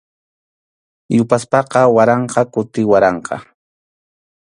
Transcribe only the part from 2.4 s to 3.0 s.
kuti